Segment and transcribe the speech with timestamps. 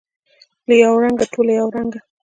[0.67, 1.99] له یوه رنګه، ټوله یو رنګه